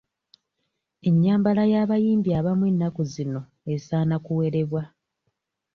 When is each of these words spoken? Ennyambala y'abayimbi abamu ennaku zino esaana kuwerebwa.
Ennyambala 1.07 1.63
y'abayimbi 1.73 2.29
abamu 2.39 2.65
ennaku 2.71 3.01
zino 3.13 3.41
esaana 3.73 4.15
kuwerebwa. 4.25 4.83